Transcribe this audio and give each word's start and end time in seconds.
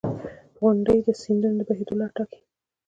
•غونډۍ 0.61 0.97
د 1.03 1.09
سیندونو 1.21 1.57
د 1.59 1.61
بهېدو 1.69 1.93
لاره 1.99 2.13
ټاکي. 2.17 2.41